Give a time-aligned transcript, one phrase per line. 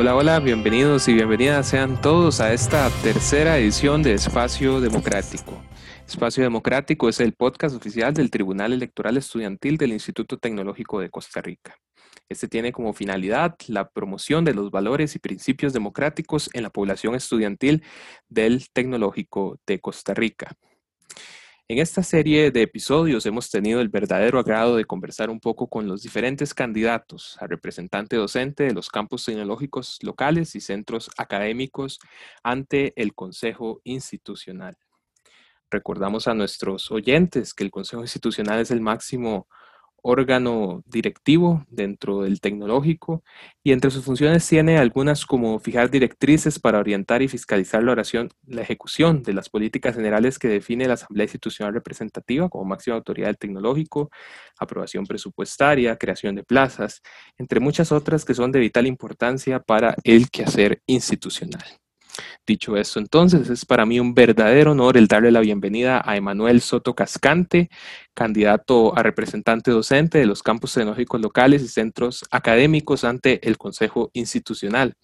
[0.00, 5.62] Hola, hola, bienvenidos y bienvenidas sean todos a esta tercera edición de Espacio Democrático.
[6.08, 11.42] Espacio Democrático es el podcast oficial del Tribunal Electoral Estudiantil del Instituto Tecnológico de Costa
[11.42, 11.76] Rica.
[12.30, 17.14] Este tiene como finalidad la promoción de los valores y principios democráticos en la población
[17.14, 17.84] estudiantil
[18.26, 20.56] del Tecnológico de Costa Rica.
[21.70, 25.86] En esta serie de episodios hemos tenido el verdadero agrado de conversar un poco con
[25.86, 32.00] los diferentes candidatos a representante docente de los campus tecnológicos locales y centros académicos
[32.42, 34.78] ante el Consejo Institucional.
[35.70, 39.46] Recordamos a nuestros oyentes que el Consejo Institucional es el máximo
[40.02, 43.22] órgano directivo dentro del tecnológico
[43.62, 48.30] y entre sus funciones tiene algunas como fijar directrices para orientar y fiscalizar la oración,
[48.46, 53.28] la ejecución de las políticas generales que define la Asamblea Institucional Representativa como máxima autoridad
[53.28, 54.10] del tecnológico,
[54.58, 57.02] aprobación presupuestaria, creación de plazas,
[57.38, 61.64] entre muchas otras que son de vital importancia para el quehacer institucional.
[62.46, 66.60] Dicho esto, entonces es para mí un verdadero honor el darle la bienvenida a Emanuel
[66.60, 67.70] Soto Cascante,
[68.14, 74.10] candidato a representante docente de los campus tecnológicos locales y centros académicos ante el Consejo
[74.14, 74.94] Institucional.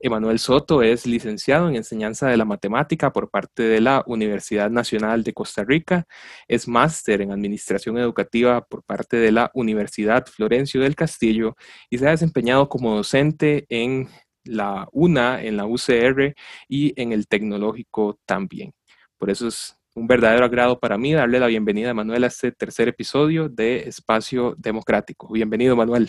[0.00, 5.22] Emanuel Soto es licenciado en enseñanza de la matemática por parte de la Universidad Nacional
[5.24, 6.06] de Costa Rica,
[6.46, 11.56] es máster en administración educativa por parte de la Universidad Florencio del Castillo
[11.90, 14.08] y se ha desempeñado como docente en
[14.48, 16.34] la UNA, en la UCR
[16.68, 18.72] y en el tecnológico también.
[19.18, 22.52] Por eso es un verdadero agrado para mí darle la bienvenida a Manuel a este
[22.52, 25.32] tercer episodio de Espacio Democrático.
[25.32, 26.08] Bienvenido, Manuel.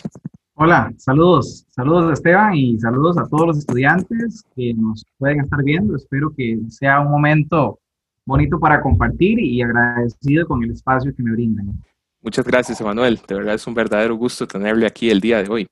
[0.54, 5.96] Hola, saludos, saludos Esteban y saludos a todos los estudiantes que nos pueden estar viendo.
[5.96, 7.80] Espero que sea un momento
[8.26, 11.82] bonito para compartir y agradecido con el espacio que me brindan.
[12.22, 13.18] Muchas gracias, Emanuel.
[13.26, 15.66] De verdad es un verdadero gusto tenerle aquí el día de hoy.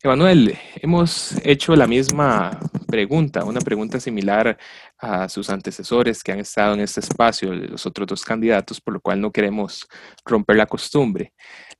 [0.00, 4.56] Emanuel, hemos hecho la misma pregunta, una pregunta similar
[4.96, 9.00] a sus antecesores que han estado en este espacio, los otros dos candidatos, por lo
[9.00, 9.88] cual no queremos
[10.24, 11.32] romper la costumbre.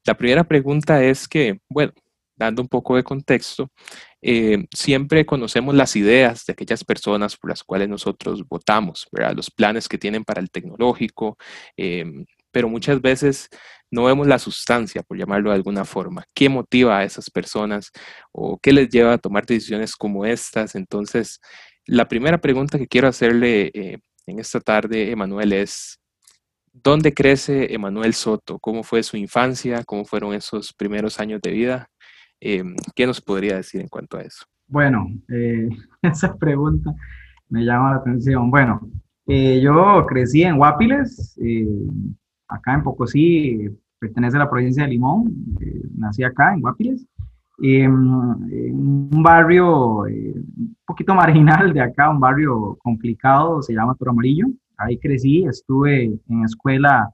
[0.04, 1.92] La primera pregunta es que, bueno,
[2.34, 3.70] dando un poco de contexto,
[4.20, 9.36] eh, siempre conocemos las ideas de aquellas personas por las cuales nosotros votamos, ¿verdad?
[9.36, 11.36] los planes que tienen para el tecnológico,
[11.76, 12.04] eh,
[12.50, 13.48] pero muchas veces
[13.90, 16.24] no vemos la sustancia, por llamarlo de alguna forma.
[16.34, 17.90] ¿Qué motiva a esas personas
[18.32, 20.74] o qué les lleva a tomar decisiones como estas?
[20.74, 21.40] Entonces,
[21.86, 25.98] la primera pregunta que quiero hacerle eh, en esta tarde, Emanuel, es,
[26.72, 28.58] ¿dónde crece Emanuel Soto?
[28.58, 29.82] ¿Cómo fue su infancia?
[29.84, 31.88] ¿Cómo fueron esos primeros años de vida?
[32.40, 32.62] Eh,
[32.94, 34.44] ¿Qué nos podría decir en cuanto a eso?
[34.66, 35.68] Bueno, eh,
[36.02, 36.92] esa pregunta
[37.48, 38.50] me llama la atención.
[38.50, 38.80] Bueno,
[39.26, 41.38] yo crecí en Guapiles,
[42.48, 47.06] acá en Pocosí, pertenece a la provincia de Limón, eh, nací acá en Guapiles,
[47.60, 54.12] en un barrio eh, un poquito marginal de acá, un barrio complicado, se llama Toro
[54.12, 54.46] Amarillo.
[54.76, 57.10] Ahí crecí, estuve en escuela,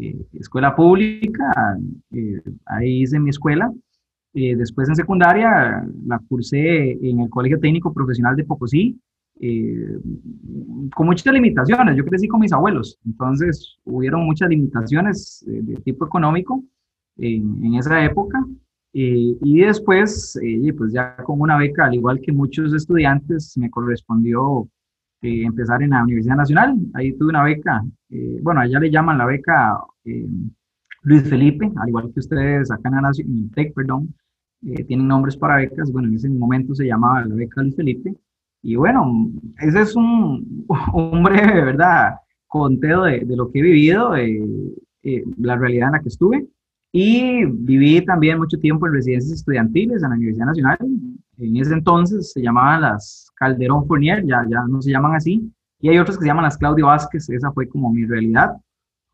[0.00, 1.76] eh, escuela pública,
[2.66, 3.72] ahí hice mi escuela.
[4.32, 9.00] después en secundaria la cursé en el Colegio Técnico Profesional de Pocosí,
[9.40, 9.98] eh,
[10.94, 11.96] con muchas limitaciones.
[11.96, 16.62] Yo crecí con mis abuelos, entonces hubieron muchas limitaciones eh, de tipo económico
[17.16, 18.44] en, esa época.
[18.94, 20.38] Eh, y después,
[20.76, 24.68] pues ya con una beca, al igual que muchos estudiantes, me correspondió
[25.22, 26.76] empezar en la Universidad Nacional.
[26.94, 27.82] Ahí tuve una beca,
[28.42, 29.78] bueno, allá le llaman la beca
[31.02, 33.10] Luis Felipe, al igual que ustedes acá en la
[33.54, 34.14] TEC, perdón,
[34.86, 35.90] tienen nombres para becas.
[35.92, 38.14] Bueno, en ese momento se llamaba la beca Luis Felipe.
[38.62, 39.28] Y bueno,
[39.58, 42.14] ese es un, un breve, ¿verdad?
[42.46, 44.40] Conteo de, de lo que he vivido, eh,
[45.38, 46.46] la realidad en la que estuve.
[46.92, 50.78] Y viví también mucho tiempo en residencias estudiantiles en la Universidad Nacional.
[51.38, 55.50] En ese entonces se llamaban las Calderón Fournier, ya, ya no se llaman así.
[55.80, 58.52] Y hay otras que se llaman las Claudio Vázquez, esa fue como mi realidad.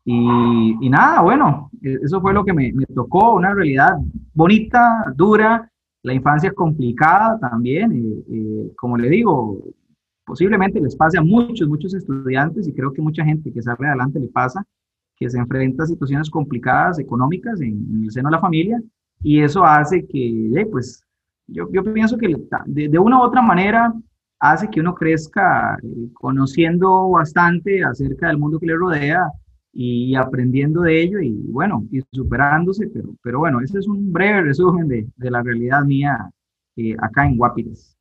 [0.03, 3.93] Y, y nada, bueno, e, eso fue lo que me, me tocó, una realidad
[4.33, 5.71] bonita, dura,
[6.09, 9.61] la infancia complicada también, eh, eh, como le digo,
[10.25, 14.19] posiblemente les pase a muchos, muchos estudiantes y creo que mucha gente que sale adelante
[14.19, 14.65] le pasa,
[15.15, 18.81] que se enfrenta a situaciones complicadas económicas en, el seno de la familia
[19.21, 21.03] y eso hace que, pues,
[21.45, 22.35] yo, pienso que
[22.65, 23.93] de, una u otra manera
[24.39, 29.27] hace que uno crezca eh, conociendo bastante acerca del mundo que le rodea,
[29.71, 34.41] y aprendiendo de ello y bueno, y superándose, pero, pero bueno, ese es un breve
[34.41, 36.29] resumen de, de la realidad mía
[36.75, 37.95] eh, acá en Guapiles.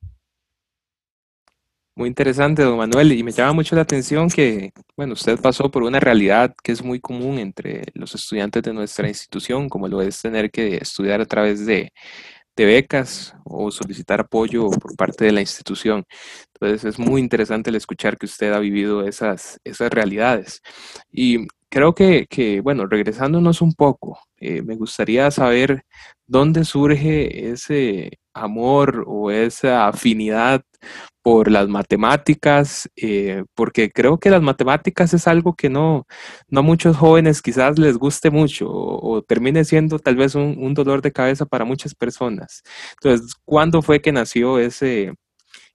[1.95, 5.83] Muy interesante, don Manuel, y me llama mucho la atención que, bueno, usted pasó por
[5.83, 10.23] una realidad que es muy común entre los estudiantes de nuestra institución, como lo es
[10.23, 11.93] tener que estudiar a través de,
[12.55, 16.05] de becas o solicitar apoyo por parte de la institución.
[16.55, 20.63] Entonces es muy interesante el escuchar que usted ha vivido esas, esas realidades.
[21.11, 25.85] Y creo que, que bueno, regresándonos un poco, eh, me gustaría saber
[26.27, 30.63] dónde surge ese amor o esa afinidad
[31.23, 36.07] por las matemáticas, eh, porque creo que las matemáticas es algo que no,
[36.49, 41.03] no a muchos jóvenes quizás les guste mucho o, termine siendo tal vez un, dolor
[41.03, 42.63] de cabeza para muchas personas.
[43.03, 45.13] Entonces, ¿cuándo fue que nació ese,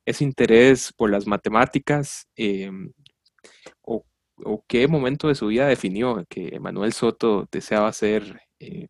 [0.05, 2.27] ese interés por las matemáticas?
[2.35, 2.71] Eh,
[4.45, 8.87] o, qué momento de su vida definió que Manuel Soto deseaba ser eh,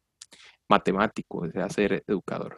[0.70, 2.58] matemático, deseaba ser educador?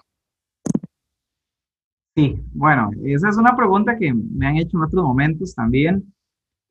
[2.16, 6.14] Sí, bueno, esa es una pregunta que me han hecho en otros momentos también.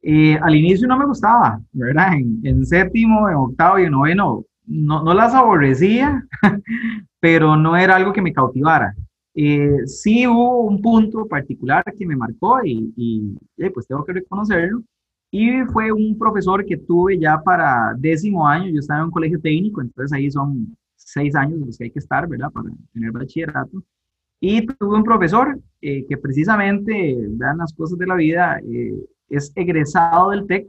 [0.00, 2.14] Eh, al inicio no me gustaba, ¿verdad?
[2.14, 6.26] En, séptimo, en octavo y en noveno no, no las aborrecía,
[7.20, 8.94] pero no era algo que me cautivara.
[9.34, 14.82] Eh, sí hubo un punto particular que me marcó y, y, pues tengo que reconocerlo.
[15.36, 19.40] Y fue un profesor que tuve ya para décimo año, yo estaba en un colegio
[19.40, 22.52] técnico, entonces ahí son seis años los que hay que estar, ¿verdad?
[22.52, 23.82] Para tener bachillerato.
[24.38, 28.94] Y tuve un profesor eh, que precisamente, vean las cosas de la vida, eh,
[29.28, 30.68] es egresado del TEC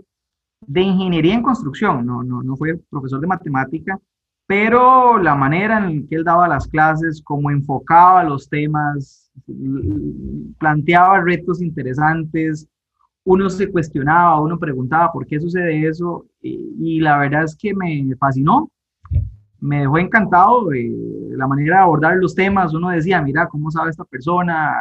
[0.61, 3.99] de ingeniería en construcción, no, no, no fue profesor de matemática,
[4.47, 9.31] pero la manera en que él daba las clases, cómo enfocaba los temas,
[10.57, 12.67] planteaba retos interesantes,
[13.25, 18.15] uno se cuestionaba, uno preguntaba por qué sucede eso, y, la verdad es que me
[18.17, 18.69] fascinó,
[19.59, 20.91] me dejó encantado eh,
[21.31, 22.73] la manera de abordar los temas.
[22.73, 24.73] Uno decía, mira, ¿cómo sabe esta persona?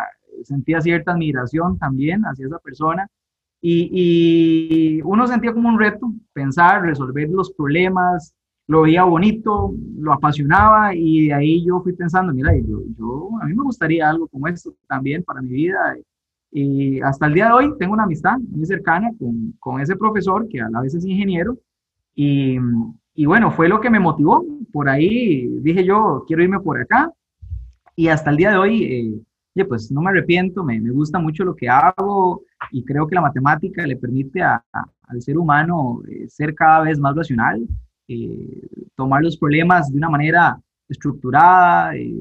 [0.42, 3.08] Sentía cierta admiración también hacia esa persona.
[3.62, 8.34] Y, uno sentía como un reto pensar, resolver los problemas,
[8.66, 13.54] lo veía bonito, lo apasionaba y de ahí yo fui pensando, mira, yo, a mí
[13.54, 15.96] me gustaría algo como esto también para mi vida.
[16.56, 20.46] Y hasta el día de hoy tengo una amistad muy cercana con, con ese profesor
[20.48, 21.58] que a la vez es ingeniero
[22.14, 22.58] y,
[23.12, 24.46] y bueno, fue lo que me motivó.
[24.72, 27.10] Por ahí dije yo, quiero irme por acá.
[27.96, 28.84] Y hasta el día de hoy,
[29.56, 33.16] eh, pues no me arrepiento, me, me, gusta mucho lo que hago y creo que
[33.16, 34.64] la matemática le permite a,
[35.08, 37.66] al ser humano eh, ser cada vez más racional,
[38.06, 40.56] eh, tomar los problemas de una manera
[40.88, 42.14] estructurada, eh,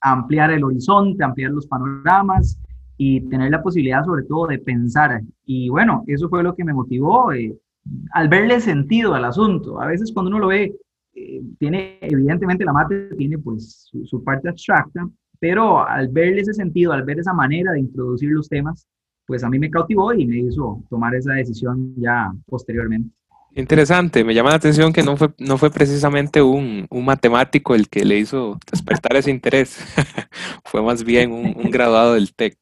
[0.00, 2.58] ampliar el horizonte, ampliar los panoramas
[2.98, 5.22] y tener la posibilidad sobre todo de pensar.
[5.44, 9.80] Y bueno, eso fue lo que me motivó al verle sentido al asunto.
[9.80, 10.74] A veces cuando uno lo ve,
[11.14, 15.08] eh, tiene, evidentemente la mate tiene pues su, parte abstracta,
[15.38, 18.86] pero al verle ese sentido, al ver esa manera de introducir los temas,
[19.26, 23.10] pues a mí me cautivó y me hizo tomar esa decisión ya posteriormente.
[23.56, 27.88] Interesante, me llama la atención que no fue, no fue precisamente un, un matemático el
[27.88, 29.78] que le hizo despertar ese interés,
[30.64, 32.58] fue más bien un, graduado del TEC.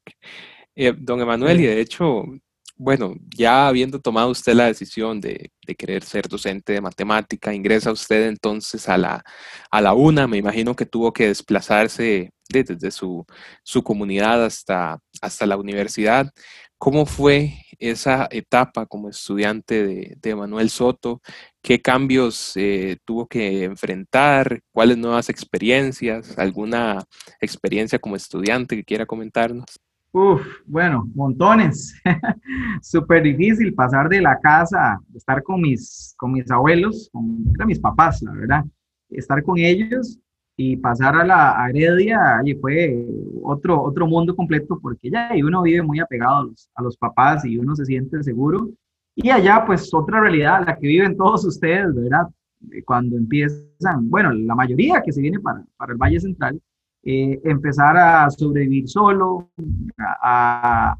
[0.73, 2.23] Eh, don Emanuel, y de hecho,
[2.77, 8.27] bueno, ya habiendo tomado usted la decisión de, querer ser docente de matemática, ingresa usted
[8.29, 9.21] entonces a la,
[9.69, 13.25] a la UNA, me imagino que tuvo que desplazarse desde su,
[13.83, 16.31] comunidad hasta, hasta la universidad.
[16.77, 21.21] ¿Cómo fue esa etapa como estudiante de, Manuel Soto?
[21.61, 24.61] ¿Qué cambios eh, tuvo que enfrentar?
[24.71, 26.37] ¿Cuáles nuevas experiencias?
[26.37, 27.03] ¿Alguna
[27.39, 29.65] experiencia como estudiante que quiera comentarnos?
[30.11, 31.93] Uf, bueno, montones.
[32.81, 38.21] Súper difícil pasar de la casa, estar con mis, con mis abuelos, con mis papás,
[38.21, 38.63] la verdad.
[39.09, 40.19] Estar con ellos
[40.57, 43.05] y pasar a la Heredia y fue
[43.43, 47.45] otro, otro mundo completo porque ya uno vive muy apegado a los, a los papás
[47.45, 48.69] y uno se siente seguro.
[49.15, 52.27] Y allá, pues, otra realidad, la que viven todos ustedes, ¿verdad?
[52.85, 56.59] Cuando empiezan, bueno, la mayoría que se viene para, para el Valle Central,
[57.07, 59.51] eh, empezar a sobrevivir solo,
[60.23, 60.97] a,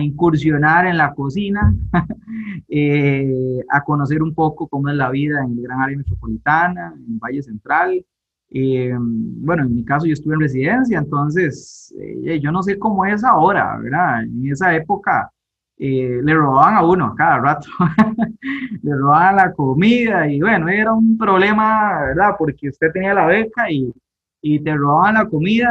[0.00, 1.74] incursionar en la cocina,
[2.68, 7.18] eh, a conocer un poco cómo es la vida en el gran área metropolitana, en
[7.18, 8.04] Valle Central.
[8.50, 11.94] Eh, bueno, en mi caso yo estuve en residencia, entonces
[12.40, 14.22] yo no sé cómo es ahora, ¿verdad?
[14.22, 15.30] En esa época
[15.76, 17.68] le robaban a uno cada rato,
[18.82, 22.34] le robaban la comida y bueno, era un problema, ¿verdad?
[22.38, 23.92] Porque usted tenía la beca y
[24.40, 25.68] y te robaban la comida,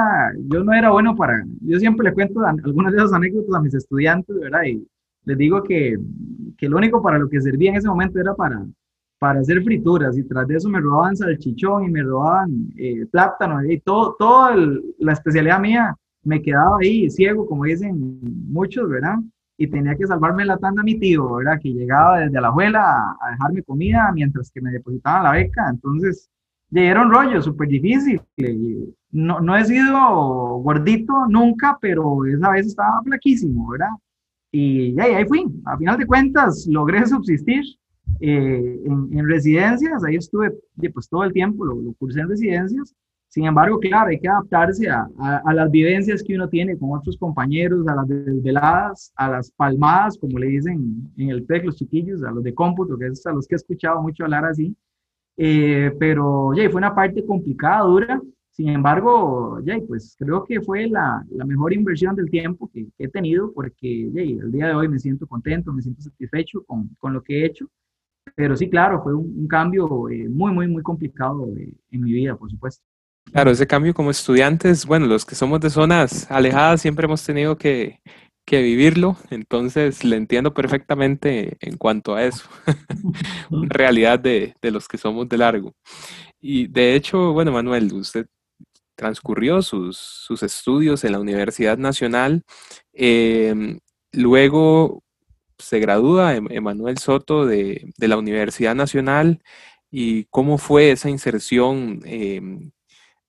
[0.50, 3.74] yo no era bueno para, yo siempre le cuento algunas de esas anécdotas a mis
[3.74, 4.64] estudiantes, ¿verdad?
[4.66, 4.86] Y
[5.24, 5.98] les digo que,
[6.58, 8.66] que lo único para lo que servía en ese momento era para,
[9.20, 13.64] para hacer frituras y tras de eso me robaban salchichón y me robaban eh, plátano
[13.66, 14.56] y todo, toda
[15.00, 18.20] la especialidad mía me quedaba ahí ciego, como dicen
[18.50, 19.16] muchos, ¿verdad?
[19.58, 21.60] Y tenía que salvarme la tanda a mi tío, ¿verdad?
[21.62, 25.70] Que llegaba desde la abuela a, dejarme comida mientras que me depositaban la beca.
[25.70, 26.30] Entonces,
[26.72, 28.22] era un rollo súper difícil.
[29.12, 33.92] No, no he sido gordito nunca, pero esa vez estaba flaquísimo, ¿verdad?
[34.52, 35.46] Y ahí, ahí fui.
[35.66, 37.64] A final de cuentas, logré subsistir
[38.20, 40.04] eh, en, residencias.
[40.04, 40.52] Ahí estuve
[40.94, 42.96] pues, todo el tiempo, lo, lo, cursé en residencias.
[43.30, 47.18] Sin embargo, claro, hay que adaptarse a, a, las vivencias que uno tiene con otros
[47.18, 52.24] compañeros, a las desveladas, a las palmadas, como le dicen en el TEC los chiquillos,
[52.24, 54.76] a los de cómputo, que es a los que he escuchado mucho hablar así.
[55.36, 58.22] Eh, pero ya, fue una parte complicada, dura.
[58.52, 63.08] Sin embargo, ya, pues creo que fue la, la mejor inversión del tiempo que, he
[63.08, 67.14] tenido porque ya, el día de hoy me siento contento, me siento satisfecho con, con
[67.14, 67.68] lo que he hecho.
[68.36, 72.36] Pero sí, claro, fue un, cambio eh, muy, muy, muy complicado eh, en mi vida,
[72.36, 72.84] por supuesto.
[73.32, 77.58] Claro, ese cambio como estudiantes, bueno, los que somos de zonas alejadas siempre hemos tenido
[77.58, 78.00] que,
[78.46, 82.48] que vivirlo, entonces le entiendo perfectamente en cuanto a eso,
[83.52, 85.74] realidad de, de, los que somos de largo.
[86.40, 88.28] Y de hecho, bueno, Manuel, usted
[88.98, 92.44] transcurrió sus, sus estudios en la Universidad Nacional,
[92.94, 93.80] em,
[94.12, 95.04] luego
[95.58, 99.42] se gradúa em, Emanuel Soto de, de, la Universidad Nacional
[99.90, 102.42] y cómo fue esa inserción eh,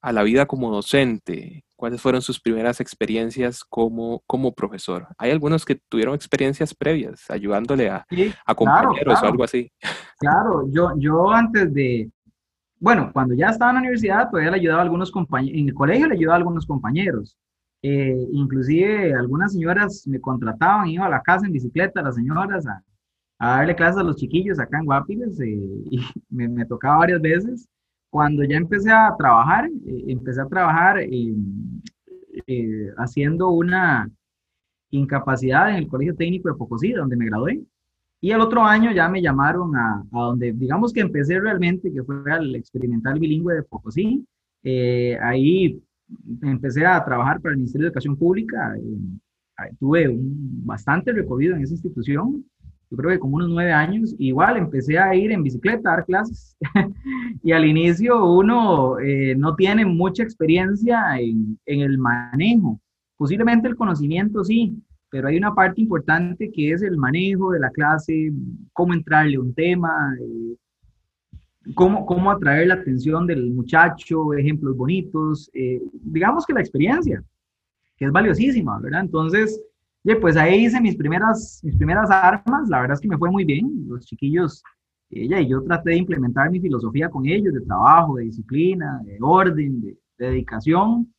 [0.01, 1.65] a la vida como docente?
[1.77, 5.07] ¿Cuáles fueron sus primeras experiencias como, como profesor?
[5.17, 8.05] Hay algunos que tuvieron experiencias previas ayudándole a,
[8.45, 9.71] a compañeros o algo así.
[10.19, 12.11] Claro, yo, yo antes de,
[12.81, 15.75] bueno, cuando ya estaba en la universidad, todavía le ayudaba a algunos compañeros, en el
[15.75, 17.37] colegio le ayudaba a algunos compañeros.
[17.83, 22.83] Eh, inclusive algunas señoras me contrataban, iba a la casa en bicicleta, las señoras, a,
[23.39, 25.47] darle clases a los chiquillos acá en Guapiles, eh,
[25.91, 27.69] y me, me, tocaba varias veces
[28.11, 34.11] cuando ya empecé a trabajar, eh, empecé a trabajar eh, haciendo una
[34.91, 37.63] incapacidad en el Colegio Técnico de Pocosí, donde me gradué.
[38.21, 42.03] Y el otro año ya me llamaron a, a donde, digamos que empecé realmente, que
[42.03, 44.27] fue al experimental bilingüe de Pocosí.
[44.63, 45.81] Eh, ahí
[46.43, 48.75] empecé a trabajar para el Ministerio de Educación Pública.
[49.79, 52.45] tuve un, bastante recorrido en esa institución
[52.91, 56.07] yo creo que como unos nueve años, igual empecé a ir en bicicleta a dar
[56.07, 56.57] clases.
[57.43, 62.81] y al inicio uno eh, no tiene mucha experiencia en, en, el manejo.
[63.17, 64.75] Posiblemente el conocimiento sí,
[65.11, 68.33] pero hay una parte importante que es el manejo de la clase,
[68.73, 70.48] cómo entrarle a un tema, eh,
[71.75, 75.51] cómo, cómo atraer la atención del muchacho, ejemplos bonitos.
[75.55, 77.23] Eh, digamos que la experiencia,
[77.97, 79.03] que es valiosísima, ¿verdad?
[79.03, 79.61] Entonces,
[80.17, 83.45] pues ahí hice mis primeras, mis primeras armas, la verdad es que me fue muy
[83.45, 84.63] bien, los chiquillos,
[85.11, 89.19] ella y yo traté de implementar mi filosofía con ellos, de trabajo, de disciplina, de
[89.21, 91.13] orden, de, dedicación.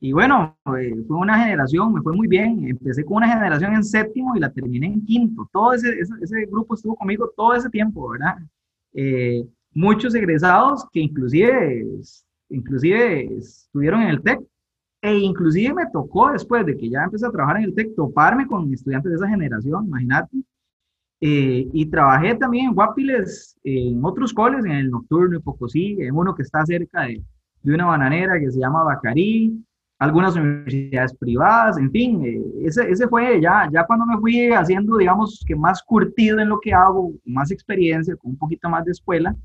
[0.00, 2.68] Y bueno, eh, fue una generación, me fue muy bien.
[2.68, 5.48] Empecé con una generación en séptimo y la terminé en quinto.
[5.52, 8.36] Todo ese, ese, grupo estuvo conmigo todo ese tiempo, ¿verdad?
[8.92, 11.86] Eh, muchos egresados que inclusive,
[12.48, 14.40] inclusive estuvieron en el TEC
[15.00, 18.46] e inclusive me tocó después de que ya empecé a trabajar en el TEC, toparme
[18.46, 20.36] con estudiantes de esa generación, imagínate.
[21.20, 26.14] Eh, y trabajé también en Guapiles, en otros coles, en el Nocturno y Pocosí, en
[26.14, 27.22] uno que está cerca de,
[27.62, 29.64] de una bananera que se llama Bacarí,
[29.98, 34.96] algunas universidades privadas, en fin, eh, ese, ese, fue ya, ya cuando me fui haciendo,
[34.96, 38.92] digamos, que más curtido en lo que hago, más experiencia, con un poquito más de
[38.92, 39.36] escuela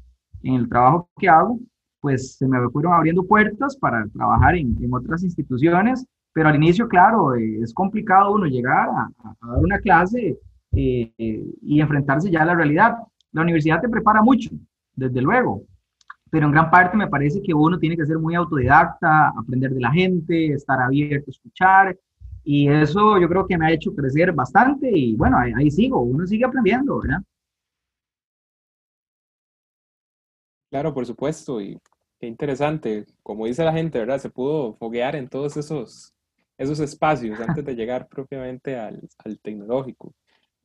[0.47, 1.59] en el trabajo que hago,
[1.99, 6.87] pues se me fueron abriendo puertas para trabajar en, en otras instituciones, pero al inicio,
[6.87, 10.37] claro, eh, es complicado uno llegar a, a dar una clase
[10.71, 11.11] eh,
[11.61, 12.95] y enfrentarse ya a la realidad.
[13.31, 14.49] La universidad te prepara mucho,
[14.95, 15.63] desde luego,
[16.29, 19.81] pero en gran parte me parece que uno tiene que ser muy autodidacta, aprender de
[19.81, 21.97] la gente, estar abierto escuchar,
[22.43, 26.01] y eso yo creo que me ha hecho crecer bastante y bueno, ahí, ahí sigo,
[26.01, 27.21] uno sigue aprendiendo, ¿verdad?
[30.69, 31.79] Claro, por supuesto, y
[32.19, 33.05] qué interesante.
[33.23, 34.19] Como dice la gente, ¿verdad?
[34.19, 36.13] Se pudo foguear en todos esos,
[36.57, 40.13] esos espacios antes de llegar propiamente al, al tecnológico.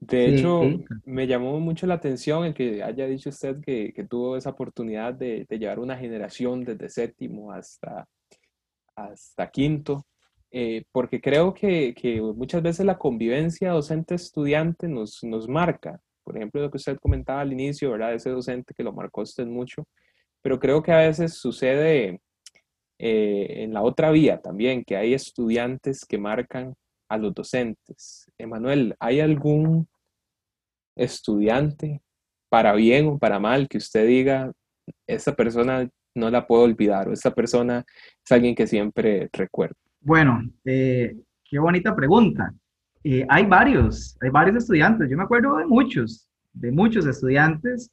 [0.00, 0.62] De hecho,
[1.04, 5.14] me llamó mucho la atención el que haya dicho usted que, que tuvo esa oportunidad
[5.14, 8.08] de, de, llevar una generación desde séptimo hasta,
[8.96, 10.04] hasta quinto,
[10.50, 16.60] eh, porque creo que, que, muchas veces la convivencia docente-estudiante nos, nos marca por ejemplo,
[16.60, 18.14] lo que usted comentaba al inicio, ¿verdad?
[18.14, 19.86] Ese docente que lo marcó usted mucho,
[20.42, 22.20] pero creo que a veces sucede
[22.98, 26.74] eh, en la otra vía también, que hay estudiantes que marcan
[27.08, 28.30] a los docentes.
[28.38, 29.88] Emanuel, ¿hay algún
[30.96, 32.00] estudiante,
[32.48, 34.52] para bien o para mal, que usted diga,
[35.06, 37.84] esta persona no la puedo olvidar o esta persona
[38.24, 39.76] es alguien que siempre recuerdo?
[40.00, 42.52] Bueno, eh, qué bonita pregunta.
[43.04, 47.90] Eh, hay varios, hay varios estudiantes, yo me acuerdo de muchos, de muchos estudiantes,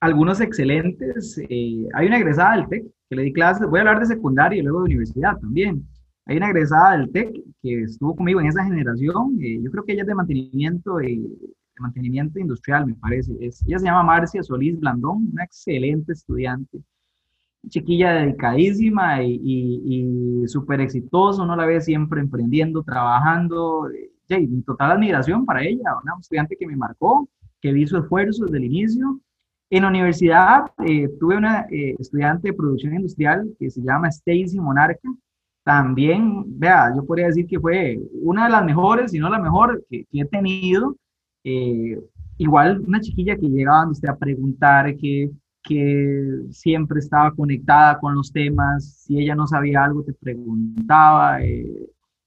[0.00, 1.38] algunos excelentes.
[1.48, 4.58] Eh, hay una egresada del TEC que le di clases, voy a hablar de secundaria
[4.58, 5.86] y luego de universidad también.
[6.26, 9.92] Hay una egresada del TEC que estuvo conmigo en esa generación, eh, yo creo que
[9.92, 11.20] ella es de mantenimiento, de
[11.78, 13.32] mantenimiento industrial, me parece.
[13.40, 16.78] Es, ella se llama Marcia Solís Blandón, una excelente estudiante,
[17.68, 23.88] chiquilla dedicadísima y, y, súper exitosa, uno la ve siempre emprendiendo, trabajando,
[24.38, 27.28] y mi total admiración para ella, una estudiante que me marcó,
[27.60, 29.20] que vi su esfuerzo desde el inicio.
[29.70, 34.58] En la universidad eh, tuve una eh, estudiante de producción industrial que se llama Stacy
[34.58, 35.08] Monarca.
[35.62, 39.84] También, vea, yo podría decir que fue una de las mejores, si no la mejor
[39.88, 40.96] que, he tenido.
[41.44, 41.98] Eh,
[42.38, 45.30] igual una chiquilla que llegaba usted a preguntar, que,
[45.62, 51.38] que siempre estaba conectada con los temas, si ella no sabía algo te preguntaba.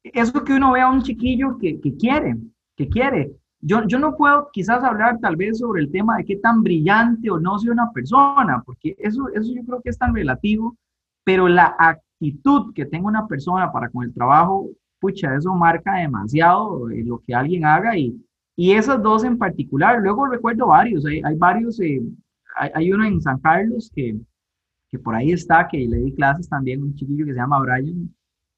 [0.03, 2.37] Eso que uno ve a un chiquillo que, que quiere,
[2.75, 3.31] que quiere.
[3.61, 7.29] Yo, yo no puedo quizás hablar tal vez sobre el tema de qué tan brillante
[7.31, 10.75] o no sea una persona, porque eso, eso yo creo que es tan relativo,
[11.23, 14.69] pero la actitud que tenga una persona para con el trabajo,
[14.99, 18.21] pucha, eso marca demasiado eh, lo que alguien haga y,
[18.57, 20.01] y esas dos en particular.
[20.01, 22.01] Luego recuerdo varios, hay, hay varios, eh,
[22.57, 24.17] hay, hay, uno en San Carlos que,
[24.89, 28.13] que por ahí está, que le di clases también, un chiquillo que se llama Brian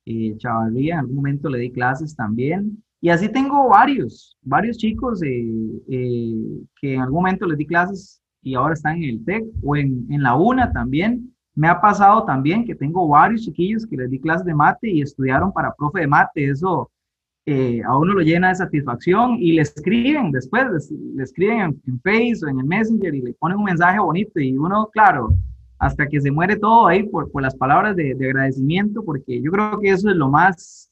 [0.05, 2.83] eh, Chavarría, en algún momento le di clases también.
[3.01, 5.45] Y así tengo varios, varios chicos eh,
[5.89, 6.33] eh,
[6.79, 10.07] que en algún momento les di clases y ahora están en el TEC o en,
[10.09, 11.33] en, la UNA también.
[11.53, 15.01] Me ha pasado también que tengo varios chiquillos que les di clases de mate y
[15.01, 16.49] estudiaron para profe de mate.
[16.49, 16.91] Eso
[17.45, 22.01] eh, a uno lo llena de satisfacción y le escriben después, le, escriben en, en,
[22.01, 25.29] Facebook o en el Messenger y le ponen un mensaje bonito y uno, claro,
[25.85, 29.51] hasta que se muere todo ahí por, por las palabras de, de agradecimiento, porque yo
[29.51, 30.91] creo que eso es lo más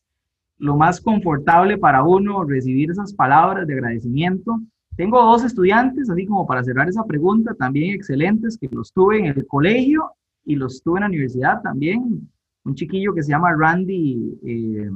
[0.57, 4.61] lo más confortable para uno recibir esas palabras de agradecimiento.
[4.95, 9.25] Tengo dos estudiantes, así como para cerrar esa pregunta, también excelentes, que los tuve en
[9.25, 10.11] el colegio
[10.45, 12.29] y los tuve en la universidad también.
[12.63, 14.89] Un chiquillo que se llama Randy eh,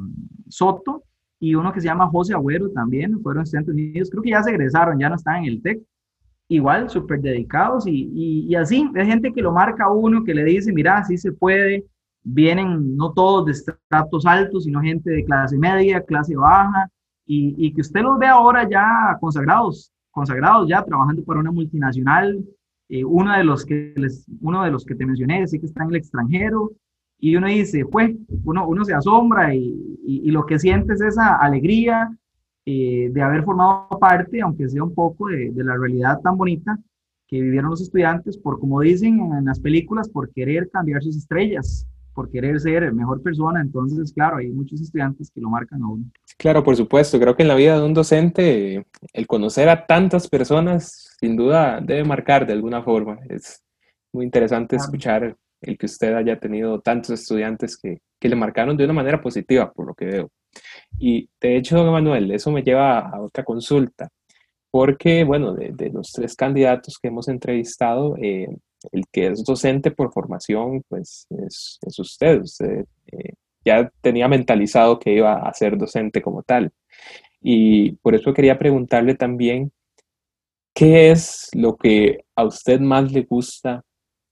[0.48, 1.04] Soto
[1.40, 4.52] y uno que se llama José Agüero también, fueron estudiantes míos, creo que ya se
[4.52, 5.82] egresaron, ya no están en el TEC.
[6.50, 10.46] Igual, súper dedicados y, y, y así, hay gente que lo marca uno, que le
[10.46, 11.86] dice, mira, sí se puede,
[12.24, 16.90] vienen no todos de estratos altos, sino gente de clase media, clase baja,
[17.26, 22.42] y, que usted los ve ahora ya consagrados, consagrados ya trabajando para una multinacional,
[22.90, 25.84] eh, uno, de los que les, uno de los que te mencioné, sí que está
[25.84, 26.72] en el extranjero,
[27.20, 31.36] y uno dice, pues, uno, uno se asombra y, y, lo que siente es esa
[31.36, 32.10] alegría
[32.70, 36.78] eh, de haber formado parte, aunque sea un poco de, de, la realidad tan bonita
[37.26, 41.88] que vivieron los estudiantes, por como dicen en las películas, por querer cambiar sus estrellas
[42.18, 43.62] por querer ser mejor persona.
[43.62, 46.06] Entonces, claro, hay muchos estudiantes que lo marcan a uno.
[46.36, 47.20] Claro, por supuesto.
[47.20, 51.80] Creo que en la vida de un docente, el conocer a tantas personas, sin duda,
[51.80, 53.20] debe marcar de alguna forma.
[53.30, 53.64] Es
[54.12, 58.86] muy interesante escuchar el que usted haya tenido tantos estudiantes que, que le marcaron de
[58.86, 60.32] una manera positiva, por lo que veo.
[61.00, 64.10] Y de hecho, Manuel, eso me lleva a otra consulta,
[64.72, 68.48] porque, bueno, de, de los tres candidatos que hemos entrevistado, eh,
[68.92, 72.42] el que es docente por formación, pues es, usted.
[72.42, 73.34] Usted eh,
[73.66, 76.72] ya tenía mentalizado que iba a ser docente como tal.
[77.42, 79.72] Y por eso quería preguntarle también,
[80.74, 83.84] ¿qué es lo que a usted más le gusta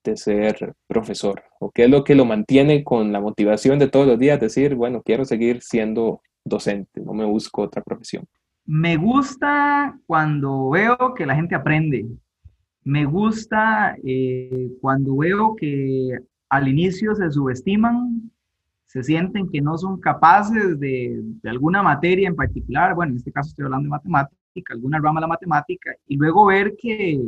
[0.05, 1.43] de ser profesor?
[1.59, 4.39] ¿O qué es lo que lo mantiene con la motivación de todos los días?
[4.39, 8.25] Decir, bueno, quiero seguir siendo docente, no me busco otra profesión.
[8.65, 12.05] Me gusta cuando veo que la gente aprende,
[12.83, 16.17] me gusta eh, cuando veo que
[16.49, 18.31] al inicio se subestiman,
[18.85, 23.49] se sienten que no son capaces de, alguna materia en particular, bueno, en este caso
[23.49, 27.21] estoy hablando de matemática, alguna rama de la matemática, y luego ver que,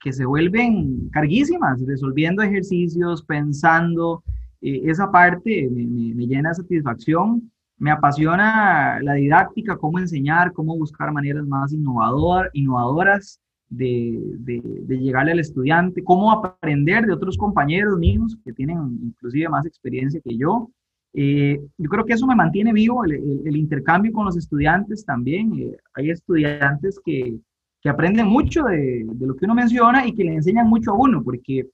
[0.00, 4.22] que se vuelven carguísimas, resolviendo ejercicios, pensando,
[4.60, 7.50] eh, esa parte me, me, llena de satisfacción.
[7.78, 15.32] Me apasiona la didáctica, cómo enseñar, cómo buscar maneras más innovador, innovadoras de, de, llegarle
[15.32, 20.68] al estudiante, cómo aprender de otros compañeros míos que tienen inclusive más experiencia que yo.
[21.12, 23.12] Eh, yo creo que eso me mantiene vivo, el,
[23.44, 25.58] el, intercambio con los estudiantes también.
[25.58, 27.38] Eh, hay estudiantes que,
[27.80, 30.94] que aprenden mucho de, de, lo que uno menciona y que le enseñan mucho a
[30.94, 31.68] uno, porque,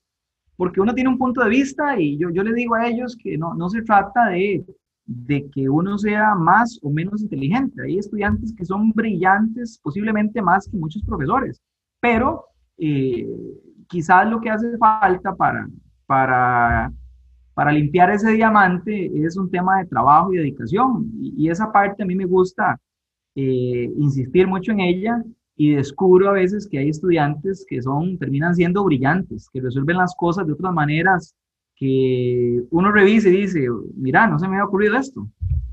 [0.56, 3.36] porque uno tiene un punto de vista y yo, yo le digo a ellos que
[3.36, 4.64] no, no se trata de,
[5.04, 7.82] de que uno sea más o menos inteligente.
[7.82, 11.60] Hay estudiantes que son brillantes, posiblemente más que muchos profesores
[12.06, 12.44] pero
[12.78, 13.26] eh,
[13.88, 15.68] quizás lo que hace falta para,
[16.06, 16.92] para,
[17.54, 21.10] para limpiar ese diamante es un tema de trabajo y dedicación.
[21.20, 22.78] Y, esa parte a mí me gusta
[23.34, 25.22] eh, insistir mucho en ella
[25.56, 30.14] y descubro a veces que hay estudiantes que son, terminan siendo brillantes, que resuelven las
[30.14, 31.34] cosas de otras maneras
[31.74, 35.26] que uno revise y dice, mira, no se me había ocurrido esto.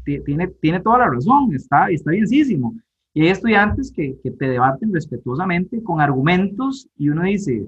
[0.04, 2.76] Tiene, tiene toda la razón, está, está bienísimo.
[3.14, 7.66] Y hay estudiantes que, que te debaten respetuosamente con argumentos y uno dice,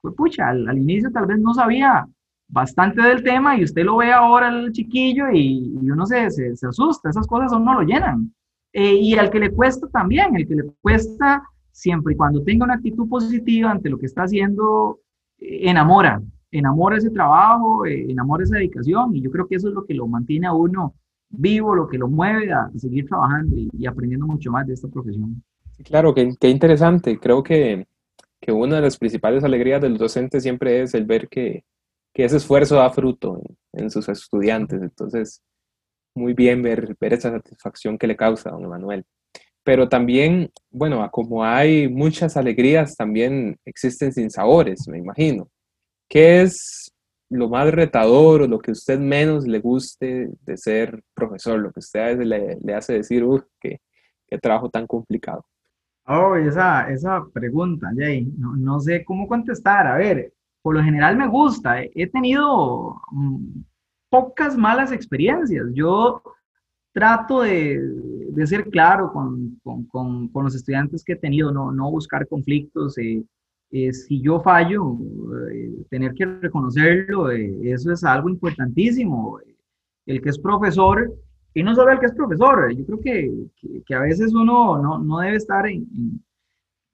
[0.00, 2.06] pues pucha, al, al, inicio tal vez no sabía
[2.48, 6.56] bastante del tema y usted lo ve ahora el chiquillo y, y uno se, se,
[6.56, 8.32] se, asusta, esas cosas a uno lo llenan.
[8.78, 12.66] Eh, y al que le cuesta también, el que le cuesta siempre y cuando tenga
[12.66, 15.00] una actitud positiva ante lo que está haciendo,
[15.38, 19.74] eh, enamora, enamora ese trabajo, eh, enamora esa dedicación y yo creo que eso es
[19.74, 20.94] lo que lo mantiene a uno
[21.30, 24.88] vivo, lo que lo mueve a seguir trabajando y, y aprendiendo mucho más de esta
[24.88, 25.42] profesión.
[25.82, 27.18] Claro, qué, qué interesante.
[27.18, 27.86] Creo que,
[28.42, 31.64] que, una de las principales alegrías del docente siempre es el ver que,
[32.12, 33.40] que ese esfuerzo da fruto
[33.72, 34.82] en, en, sus estudiantes.
[34.82, 35.40] Entonces,
[36.16, 39.04] muy bien ver, ver esa satisfacción que le causa a don Emanuel.
[39.62, 45.48] Pero también, bueno, como hay muchas alegrías, también existen sinsabores, me imagino.
[46.08, 46.94] ¿Qué es
[47.28, 51.58] lo más retador o lo que a usted menos le guste de ser profesor?
[51.58, 53.80] Lo que usted a veces le, le hace decir, uff, qué,
[54.28, 55.44] qué, trabajo tan complicado.
[56.06, 59.88] Oh, esa, esa pregunta, Jay, no, no, sé cómo contestar.
[59.88, 61.82] A ver, por lo general me gusta.
[61.82, 63.62] He tenido mm,
[64.08, 65.66] pocas malas experiencias.
[65.74, 66.22] Yo
[66.92, 67.78] trato de,
[68.30, 72.96] de ser claro con, con, con, los estudiantes que he tenido, no, no buscar conflictos.
[72.98, 73.22] Eh,
[73.70, 74.96] eh, si yo fallo,
[75.52, 79.38] eh, tener que reconocerlo, eh, eso es algo importantísimo.
[80.06, 81.12] El que es profesor,
[81.52, 84.98] y no solo el que es profesor, yo creo que, que, a veces uno no,
[84.98, 85.66] no debe estar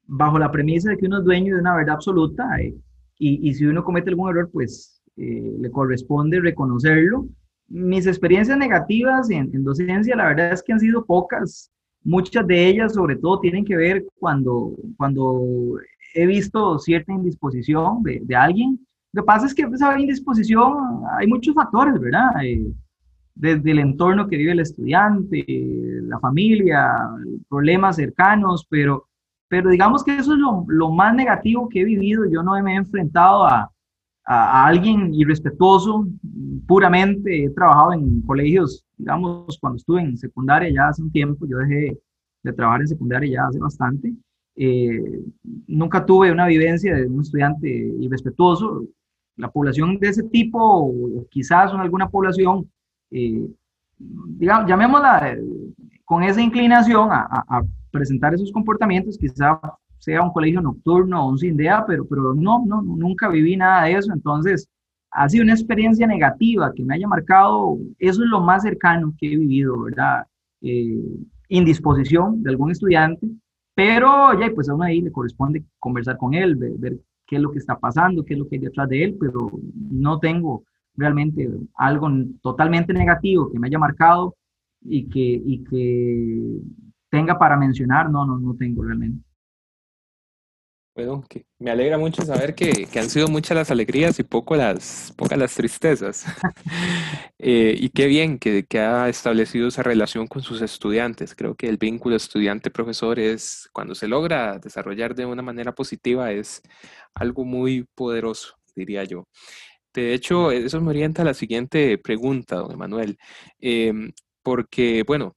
[0.06, 3.66] bajo la premisa de que uno es dueño de una verdad absoluta, y, y, si
[3.66, 7.26] uno comete algún error, pues le corresponde reconocerlo.
[7.68, 11.70] Mis experiencias negativas en, en docencia, la verdad es que han sido pocas.
[12.04, 15.78] Muchas de ellas, sobre todo, tienen que ver cuando, cuando
[16.14, 18.78] he visto cierta indisposición de, de, alguien.
[19.12, 22.30] Lo que pasa es que esa indisposición, hay muchos factores, ¿verdad?
[22.44, 22.66] Eh,
[23.34, 25.44] desde el entorno que vive el estudiante,
[26.02, 26.92] la familia,
[27.48, 29.06] problemas cercanos, pero,
[29.48, 32.24] pero digamos que eso es lo, lo más negativo que he vivido.
[32.30, 33.71] Yo no me he enfrentado a,
[34.24, 36.06] a, alguien irrespetuoso
[36.66, 37.44] puramente.
[37.44, 41.98] He trabajado en colegios, digamos, cuando estuve en secundaria ya hace un tiempo, yo dejé
[42.42, 44.12] de trabajar en secundaria ya hace bastante.
[44.54, 45.20] Eh,
[45.66, 48.84] nunca tuve una vivencia de un estudiante irrespetuoso.
[49.36, 50.92] La población de ese tipo,
[51.30, 52.70] quizás en alguna población,
[53.10, 53.46] eh,
[53.98, 55.42] digamos, llamémosla eh,
[56.04, 59.58] con esa inclinación a, presentar esos comportamientos, quizás
[60.02, 63.92] sea un colegio nocturno o un CINDEA, pero, pero no, no, nunca viví nada de
[63.94, 64.12] eso.
[64.12, 64.68] Entonces,
[65.12, 69.32] ha sido una experiencia negativa que me haya marcado, eso es lo más cercano que
[69.32, 70.26] he vivido, ¿verdad?
[70.60, 71.00] Eh,
[71.48, 73.28] indisposición de algún estudiante
[73.74, 77.42] pero ya, pues a uno ahí le corresponde conversar con él, ver, ver, qué es
[77.42, 79.50] lo que está pasando, qué es lo que hay detrás de él, pero
[79.90, 82.08] no tengo realmente algo
[82.42, 84.36] totalmente negativo que me haya marcado
[84.82, 86.60] y que, y que
[87.08, 89.24] tenga para mencionar, no, no, no tengo realmente.
[90.94, 94.56] Bueno, que me alegra mucho saber que, que, han sido muchas las alegrías y poco
[94.56, 96.26] las, pocas las tristezas.
[97.38, 101.34] eh, y qué bien que, ha establecido esa relación con sus estudiantes.
[101.34, 106.60] Creo que el vínculo estudiante-profesor es, cuando se logra desarrollar de una manera positiva, es
[107.14, 109.26] algo muy poderoso, diría yo.
[109.94, 113.16] De hecho, eso me orienta a la siguiente pregunta, don Emanuel.
[113.60, 113.94] Eh,
[114.42, 115.36] porque, bueno,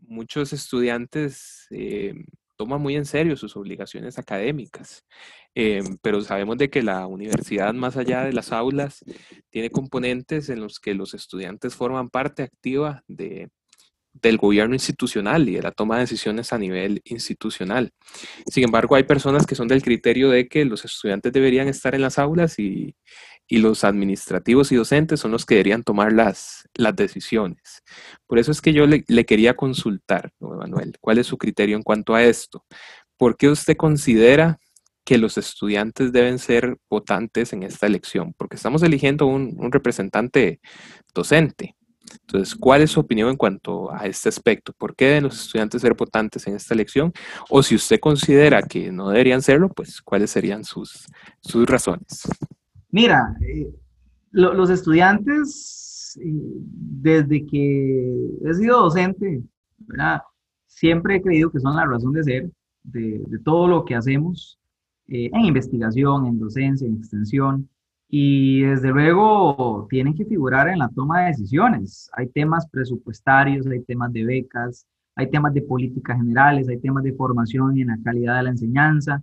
[0.00, 1.66] muchos estudiantes...
[1.70, 2.14] Eh,
[2.62, 5.04] toma muy en serio sus obligaciones académicas,
[5.56, 9.04] eh, pero sabemos de que la universidad, más allá de las aulas,
[9.50, 13.50] tiene componentes en los que los estudiantes forman parte activa de,
[14.12, 17.90] del gobierno institucional y de la toma de decisiones a nivel institucional.
[18.46, 22.02] Sin embargo, hay personas que son del criterio de que los estudiantes deberían estar en
[22.02, 22.94] las aulas y,
[23.46, 27.82] y los administrativos y docentes son los que deberían tomar las, las decisiones.
[28.26, 31.82] Por eso es que yo le, quería consultar, ¿no, Manuel, ¿cuál es su criterio en
[31.82, 32.64] cuanto a esto?
[33.16, 34.58] ¿Por qué usted considera
[35.04, 38.34] que los estudiantes deben ser votantes en esta elección?
[38.36, 40.60] Porque estamos eligiendo un, un representante
[41.14, 41.76] docente.
[42.20, 44.72] Entonces, ¿cuál es su opinión en cuanto a este aspecto?
[44.72, 47.12] ¿Por qué deben los estudiantes ser votantes en esta elección?
[47.48, 51.06] O si usted considera que no deberían serlo, pues, ¿cuáles serían sus,
[51.40, 52.22] sus razones?
[52.92, 53.74] Mira, eh,
[54.30, 56.30] lo, los estudiantes, eh,
[57.02, 59.42] desde que he sido docente,
[60.66, 62.50] siempre he creído que son la razón de ser
[62.84, 64.58] de, de todo lo que hacemos
[65.08, 67.68] eh, en investigación, en docencia, en extensión.
[68.08, 72.10] Y desde luego tienen que figurar en la toma de decisiones.
[72.12, 77.14] Hay temas presupuestarios, hay temas de becas, hay temas de políticas generales, hay temas de
[77.14, 79.22] formación y en la calidad de la enseñanza.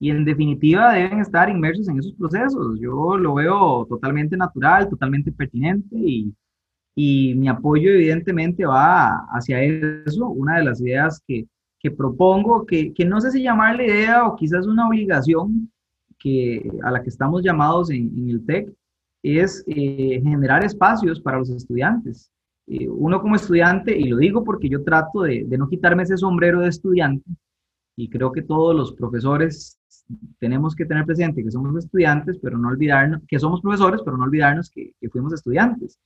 [0.00, 2.80] Y en definitiva deben estar inmersos en esos procesos.
[2.80, 6.34] Yo lo veo totalmente natural, totalmente pertinente y,
[6.96, 10.28] y mi apoyo evidentemente va hacia eso.
[10.28, 11.46] Una de las ideas que,
[11.78, 15.70] que propongo, que, que, no sé si llamarle idea o quizás una obligación
[16.18, 18.72] que, a la que estamos llamados en, en el TEC,
[19.22, 22.30] es eh, generar espacios para los estudiantes.
[22.66, 26.16] Eh, uno como estudiante, y lo digo porque yo trato de, de, no quitarme ese
[26.16, 27.30] sombrero de estudiante,
[27.96, 29.79] y creo que todos los profesores
[30.38, 34.24] tenemos que tener presente que somos estudiantes, pero no olvidarnos, que somos profesores, pero no
[34.24, 35.98] olvidarnos que, que fuimos estudiantes.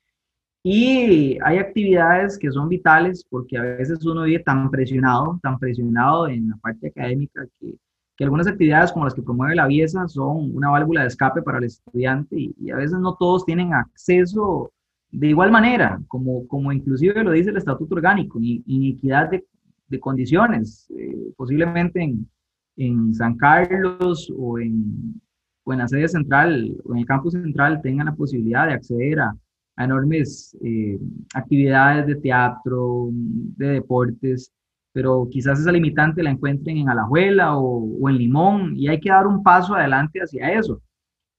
[0.62, 6.26] Y hay actividades que son vitales porque a veces uno vive tan presionado, tan presionado
[6.26, 7.76] en la parte académica que,
[8.16, 11.58] que algunas actividades como las que promueve la VIESA son una válvula de escape para
[11.58, 14.72] el estudiante y, a veces no todos tienen acceso
[15.10, 19.44] de igual manera, como, como inclusive lo dice el Estatuto Orgánico, iniquidad de,
[19.88, 22.28] de condiciones, eh, posiblemente en,
[22.76, 25.20] en, San Carlos o en,
[25.64, 29.20] o en la sede central o en el campus central tengan la posibilidad de acceder
[29.20, 29.36] a,
[29.76, 30.98] a enormes eh,
[31.34, 34.52] actividades de teatro, de deportes,
[34.92, 39.10] pero quizás esa limitante la encuentren en Alajuela o, o en Limón y hay que
[39.10, 40.80] dar un paso adelante hacia eso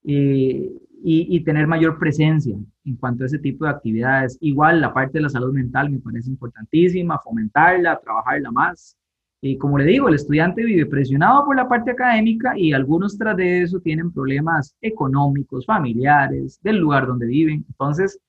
[0.04, 0.70] eh,
[1.04, 4.38] y, y, tener mayor presencia en cuanto a ese tipo de actividades.
[4.42, 8.98] Igual la parte de la salud mental me parece importantísima, fomentarla, trabajarla más.
[9.48, 13.38] Y como le digo, el estudiante vive presionado por la parte académica y algunos tras
[13.38, 17.64] de eso tienen problemas económicos, familiares, del lugar donde viven.
[17.70, 18.20] Entonces,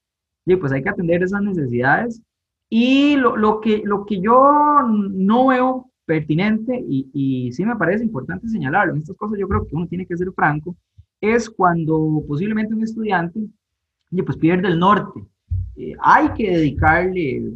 [0.45, 2.21] pues hay que atender esas necesidades
[2.69, 8.05] y lo, lo, que, lo que yo no veo pertinente y, y sí me parece
[8.05, 10.77] importante señalarlo, en estas cosas yo creo que uno tiene que ser franco,
[11.23, 13.41] es cuando posiblemente un estudiante
[14.25, 15.25] pues pierde el norte.
[15.77, 17.55] Eh, hay que dedicarle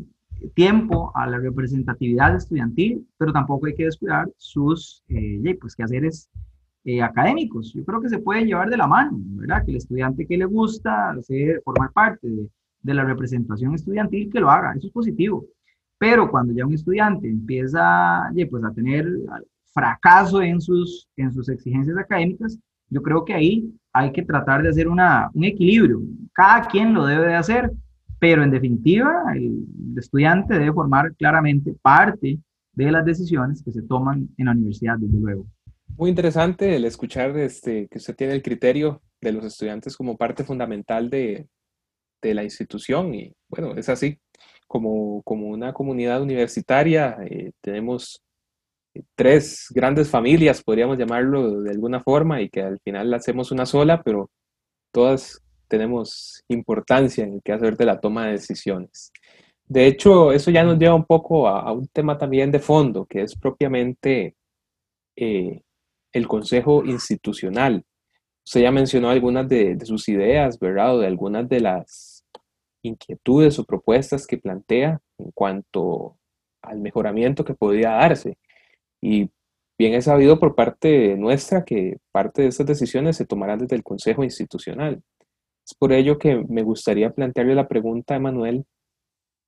[0.54, 6.30] tiempo a la representatividad estudiantil, pero tampoco hay que descuidar sus eh, pues, quehaceres
[6.84, 7.72] eh, académicos.
[7.74, 9.64] Yo creo que se puede llevar de la mano, ¿verdad?
[9.64, 12.48] Que el estudiante que le gusta hacer, formar parte de,
[12.82, 15.44] de la representación estudiantil que lo haga, eso es positivo.
[15.98, 19.06] Pero cuando ya un estudiante empieza pues, a tener
[19.72, 24.70] fracaso en sus, en sus exigencias académicas, yo creo que ahí hay que tratar de
[24.70, 26.00] hacer una, un equilibrio.
[26.32, 27.70] Cada quien lo debe de hacer,
[28.20, 29.64] pero en definitiva el,
[29.96, 32.38] estudiante debe formar claramente parte
[32.72, 35.46] de las decisiones que se toman en la universidad, desde luego.
[35.96, 40.44] Muy interesante el escuchar este, que usted tiene el criterio de los estudiantes como parte
[40.44, 41.48] fundamental de,
[42.22, 44.18] de la institución y bueno, es así.
[44.66, 48.22] Como, como una comunidad universitaria eh, tenemos
[48.94, 53.66] eh, tres grandes familias, podríamos llamarlo de alguna forma, y que al final hacemos una
[53.66, 54.30] sola, pero
[54.92, 59.12] todas tenemos importancia en el que hacer de la toma de decisiones.
[59.66, 63.22] De hecho, eso ya nos lleva un poco a, un tema también de fondo, que
[63.22, 64.34] es propiamente
[65.16, 65.62] eh,
[66.12, 67.84] el Consejo Institucional.
[68.44, 70.96] Usted ya mencionó algunas de, de, sus ideas, ¿verdad?
[70.96, 72.24] O de algunas de las
[72.82, 76.16] inquietudes o propuestas que plantea en cuanto
[76.62, 78.38] al mejoramiento que podría darse.
[79.00, 79.30] Y
[79.78, 83.84] bien es sabido por parte nuestra que parte de estas decisiones se tomarán desde el
[83.84, 85.02] Consejo Institucional.
[85.66, 88.64] Es por ello que me gustaría plantearle la pregunta a Emanuel,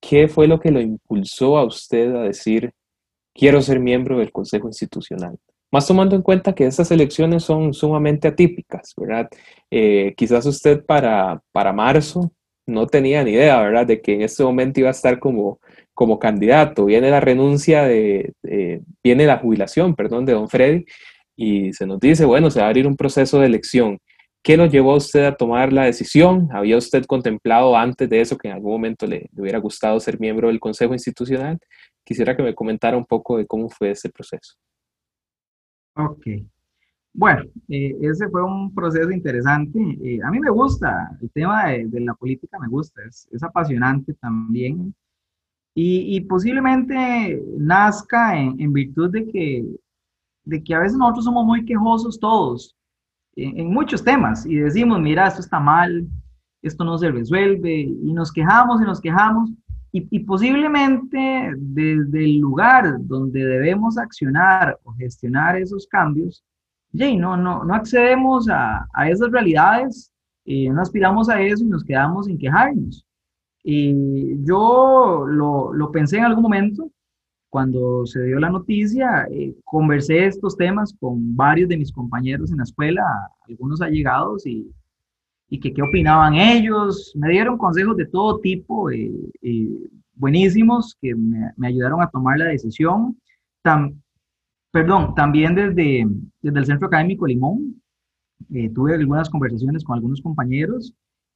[0.01, 2.71] ¿qué fue lo que lo impulsó a usted a decir,
[3.33, 5.37] quiero ser miembro del Consejo Institucional?
[5.71, 9.27] Más tomando en cuenta que estas elecciones son sumamente atípicas, ¿verdad?
[9.71, 12.31] Eh, quizás usted para, para marzo
[12.65, 15.59] no tenía ni idea, ¿verdad?, de que en este momento iba a estar como,
[15.93, 16.85] como candidato.
[16.85, 18.33] Viene la renuncia de,
[19.03, 20.85] viene la jubilación, perdón, de don Freddy,
[21.35, 23.99] y se nos dice, bueno, se va a abrir un proceso de elección.
[24.43, 26.49] ¿Qué lo llevó a usted a tomar la decisión?
[26.51, 30.19] ¿Había usted contemplado antes de eso que en algún momento le, le hubiera gustado ser
[30.19, 31.57] miembro del Consejo Institucional?
[32.03, 34.55] Quisiera que me comentara un poco de cómo fue ese proceso.
[35.95, 36.27] Ok,
[37.13, 39.79] bueno, eh, ese fue un proceso interesante.
[40.03, 43.43] Eh, a mí me gusta, el tema de, de la política me gusta, es, es
[43.43, 44.93] apasionante también.
[45.75, 49.65] Y, y, posiblemente nazca en, en, virtud de que,
[50.43, 52.75] de que a veces nosotros somos muy quejosos todos
[53.35, 56.07] en, en muchos temas y decimos, mira, esto está mal,
[56.61, 59.51] esto no se resuelve y nos quejamos y nos quejamos.
[59.91, 66.43] Y, y, posiblemente desde el lugar donde debemos accionar o gestionar esos cambios,
[66.93, 70.11] y no, no, no accedemos a, a esas realidades,
[70.45, 73.05] eh, no aspiramos a eso y nos quedamos sin quejarnos.
[73.63, 76.91] Y yo lo, lo, pensé en algún momento,
[77.53, 82.57] cuando se dio la noticia, eh, conversé estos temas con varios de mis compañeros en
[82.57, 83.03] la escuela,
[83.47, 84.73] algunos allegados, y,
[85.49, 87.13] y que qué opinaban ellos.
[87.15, 89.11] Me dieron consejos de todo tipo, eh,
[90.15, 93.15] buenísimos, que me, me, ayudaron a tomar la decisión.
[94.71, 96.07] Perdón, también desde,
[96.41, 97.79] desde el Centro Académico Limón,
[98.51, 100.91] eh, tuve algunas conversaciones con algunos compañeros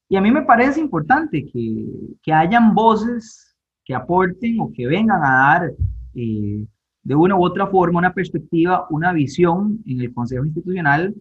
[0.10, 1.86] y a mí me parece importante que,
[2.24, 5.72] que hayan voces que aporten o que vengan a dar
[6.18, 6.66] eh,
[7.04, 11.16] de una u otra forma una perspectiva, una visión en el Consejo Institucional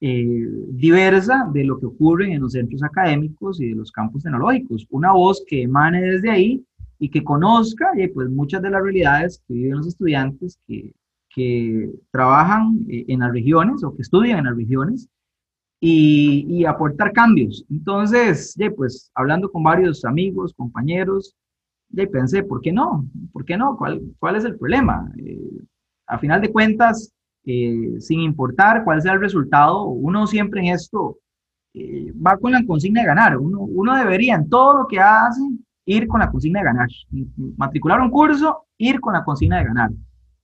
[0.00, 4.86] eh, diversa de lo que ocurre en los centros académicos y de los campos tecnológicos.
[4.90, 6.64] Una voz que emane desde ahí
[6.98, 10.92] y que conozca y pues, muchas de las realidades que viven los estudiantes que,
[11.34, 15.08] que trabajan eh, en las regiones o que estudian en las regiones
[15.80, 17.64] y, aportar cambios.
[17.70, 21.34] Entonces, pues hablando con varios amigos, compañeros,
[21.90, 23.06] ya pensé, ¿por qué no?
[23.32, 23.76] ¿Por qué no?
[23.76, 25.10] ¿Cuál, cuál es el problema?
[25.16, 25.62] Eh,
[26.06, 27.12] a final de cuentas,
[27.44, 31.18] eh, sin importar cuál sea el resultado, uno siempre en esto
[32.26, 33.38] va con la consigna de ganar.
[33.38, 35.40] Uno, uno debería en todo lo que hace
[35.84, 36.88] ir con la consigna de ganar.
[37.56, 39.90] Matricular un curso, ir con la consigna de ganar.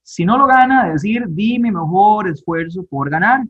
[0.01, 3.45] Si no lo gana, decir, di mi mejor esfuerzo por ganar,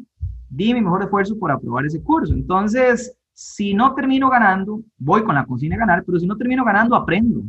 [0.49, 2.34] di mi mejor esfuerzo por aprobar ese curso.
[2.34, 6.63] Entonces, si no termino ganando, voy con la consigna de ganar, pero si no termino
[6.63, 7.43] ganando, aprendo,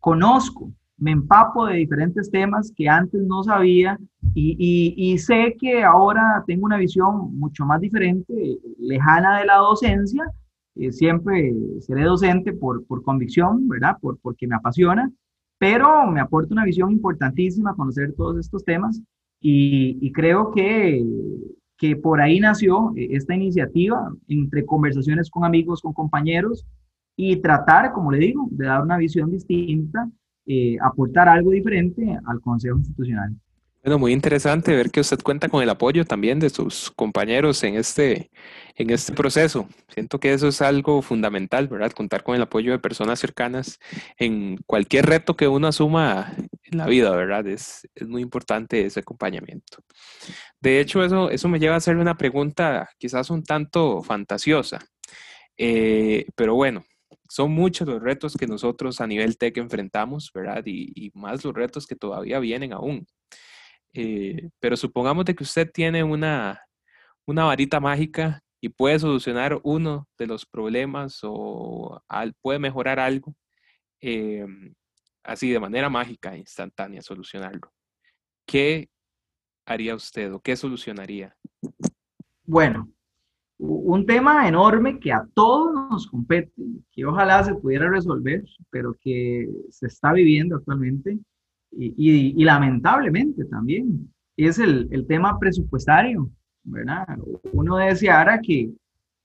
[0.00, 3.98] conozco, me empapo de diferentes temas que antes no sabía
[4.34, 10.24] y, sé que ahora tengo una visión mucho más diferente, lejana de la docencia,
[10.76, 13.96] eh, siempre seré docente por, por convicción, ¿verdad?
[14.00, 15.10] Por, porque me apasiona,
[15.58, 19.00] pero me aporta una visión importantísima conocer todos estos temas
[19.40, 21.04] y, y creo que,
[21.76, 26.66] que por ahí nació eh, esta iniciativa entre conversaciones con amigos, con compañeros
[27.20, 30.08] y tratar, como le digo, de dar una visión distinta,
[30.46, 33.34] eh, aportar algo diferente al Consejo Institucional.
[33.82, 37.74] Bueno, muy interesante ver que usted cuenta con el apoyo también de sus compañeros en
[37.74, 38.30] este,
[38.76, 39.68] en este proceso.
[39.88, 41.90] Siento que eso es algo fundamental, ¿verdad?
[41.90, 43.80] Contar con el apoyo de personas cercanas
[44.16, 47.44] en cualquier reto que uno asuma en la vida, ¿verdad?
[47.48, 49.78] Es, es muy importante ese acompañamiento.
[50.60, 54.78] De hecho, eso, eso me lleva a hacerle una pregunta quizás un tanto fantasiosa,
[55.56, 56.84] eh, pero bueno,
[57.28, 60.62] son muchos los retos que nosotros a nivel tech enfrentamos, ¿verdad?
[60.66, 63.06] Y, más los retos que todavía vienen aún.
[63.92, 66.62] Eh, pero supongamos que usted tiene una,
[67.26, 72.02] una varita mágica y puede solucionar uno de los problemas o
[72.40, 73.34] puede mejorar algo,
[74.00, 74.46] eh,
[75.22, 77.72] así de manera mágica, instantánea, solucionarlo.
[78.46, 78.88] ¿Qué
[79.66, 81.36] haría usted o qué solucionaría?
[82.44, 82.90] Bueno,
[83.58, 86.52] un tema enorme que a todos nos compete,
[86.92, 91.18] que ojalá se pudiera resolver, pero que se está viviendo actualmente,
[91.72, 96.30] y, lamentablemente también es el, el, tema presupuestario,
[96.62, 97.06] ¿verdad?
[97.52, 98.70] Uno deseara que,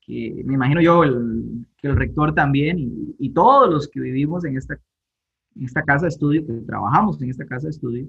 [0.01, 4.43] que me imagino yo, el, que el rector también y, y, todos los que vivimos
[4.45, 4.73] en esta,
[5.55, 8.07] en esta casa de estudio, que trabajamos en esta casa de estudio,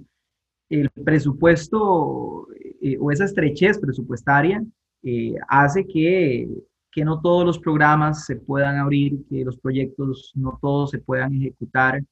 [0.71, 2.49] el presupuesto
[2.81, 4.65] eh, o esa estrechez presupuestaria
[5.05, 6.49] eh, hace que,
[6.91, 11.35] que no todos los programas se puedan abrir, que los proyectos no todos se puedan
[11.35, 12.03] ejecutar,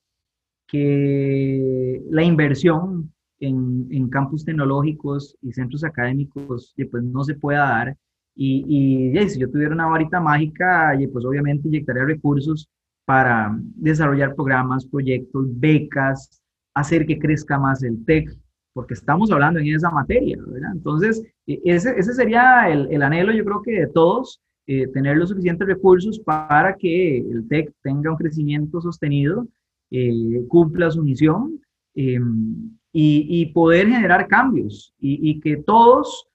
[0.66, 7.96] que la inversión en, en campus tecnológicos y centros académicos pues no se pueda dar.
[8.34, 12.68] Y, y si yo tuviera una varita mágica, pues obviamente inyectaría recursos
[13.04, 16.42] para desarrollar programas, proyectos, becas,
[16.74, 18.30] hacer que crezca más el TEC,
[18.72, 20.72] porque estamos hablando en esa materia, ¿verdad?
[20.72, 25.16] Entonces, e, ese, ese sería el, el, anhelo, yo creo que de todos, eh, tener
[25.16, 29.48] los suficientes recursos para que el TEC tenga un crecimiento sostenido
[29.90, 31.60] eh, cumpla su misión
[31.94, 36.28] em, y, poder generar cambios y, que todos,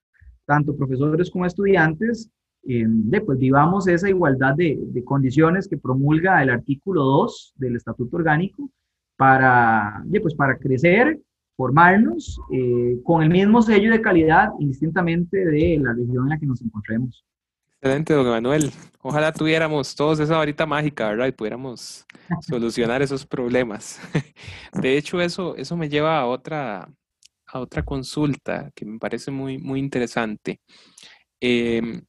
[0.46, 2.30] tanto profesores como estudiantes,
[2.64, 8.70] em, pues vivamos esa igualdad de, condiciones que promulga el artículo 2 del Estatuto Orgánico
[9.16, 11.20] para, pues para crecer,
[11.58, 16.46] formarnos eh, con el mismo sello de calidad indistintamente de la región en la que
[16.46, 17.26] nos encontremos.
[17.82, 18.72] Excelente, don Manuel.
[19.02, 21.28] Ojalá tuviéramos todos esa varita mágica, ¿verdad?
[21.28, 22.06] Y pudiéramos
[22.42, 24.00] solucionar esos problemas.
[24.74, 26.90] De hecho, eso, eso me lleva a otra,
[27.48, 30.62] a otra consulta que me parece muy, muy interesante.
[31.40, 32.02] Em,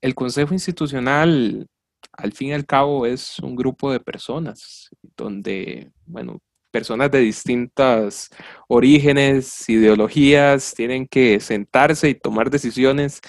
[0.00, 1.66] el Consejo Institucional,
[2.12, 6.40] al fin y al cabo, es un grupo de personas donde, bueno,
[6.72, 8.30] personas de distintos
[8.66, 13.20] orígenes, ideologías, tienen que sentarse y tomar decisiones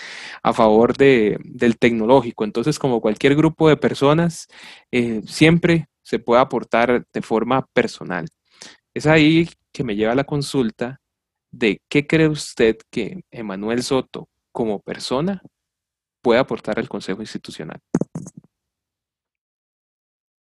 [0.42, 2.44] a favor de, del tecnológico.
[2.46, 4.48] Entonces, como cualquier grupo de personas,
[4.92, 8.26] eh, siempre se puede aportar de forma personal.
[8.94, 11.00] Es ahí que me lleva la consulta
[11.52, 15.42] de qué cree usted que Emanuel Soto, como persona,
[16.22, 17.80] puede aportar al Consejo Institucional.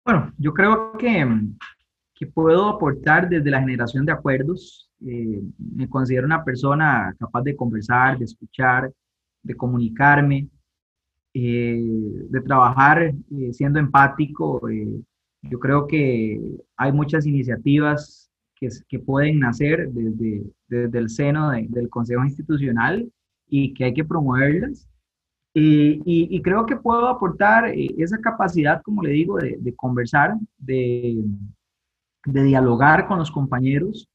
[0.05, 1.27] Bueno, yo creo que
[2.21, 5.41] que puedo aportar desde la generación de acuerdos, Eh,
[5.79, 8.93] me considero una persona capaz de conversar, de escuchar,
[9.43, 10.47] de comunicarme,
[11.33, 11.83] eh,
[12.29, 14.61] de trabajar eh, siendo empático.
[15.53, 16.39] yo creo que
[16.77, 23.11] hay muchas iniciativas que, que pueden nacer desde, desde el seno del Consejo Institucional
[23.49, 24.87] y que hay que promoverlas.
[25.55, 26.03] Y,
[26.37, 27.73] y, creo que puedo aportar
[28.05, 31.25] esa capacidad, como le digo, de, de conversar, de,
[32.33, 34.09] de dialogar con los compañeros,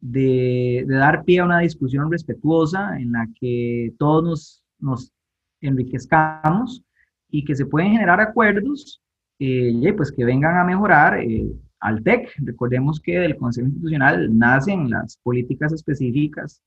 [0.00, 5.12] de, dar pie a una discusión respetuosa en la que todos nos,
[5.60, 6.84] enriquezcamos
[7.28, 9.02] y que se pueden generar acuerdos
[9.40, 11.50] eh, pues que vengan a mejorar eh,
[11.80, 12.30] al TEC.
[12.38, 16.62] Recordemos que del Consejo Institucional nacen las políticas específicas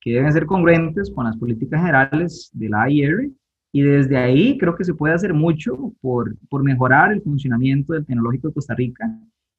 [0.00, 3.30] que deben ser congruentes con las políticas generales de la AIR
[3.72, 8.06] y desde ahí creo que se puede hacer mucho por, por mejorar el funcionamiento del
[8.06, 9.04] Tecnológico de Costa Rica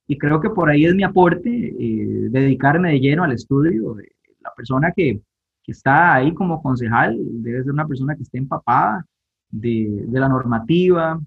[0.09, 3.95] y creo que por ahí es mi aporte, eh, dedicarme de lleno al estudio.
[4.39, 5.21] La persona que,
[5.63, 9.05] que, está ahí como concejal debe ser una persona que esté empapada
[9.51, 11.21] de, de, la normativa,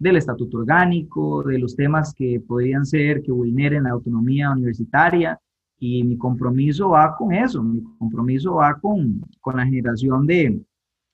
[0.00, 5.38] del estatuto orgánico, de los temas que podrían ser que vulneren la autonomía universitaria.
[5.78, 10.60] Y mi compromiso va con eso, mi compromiso va con, con la generación de,